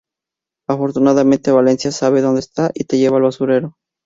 [0.67, 3.77] Afortunadamente, Valencia sabe donde está y te lleva al basurero.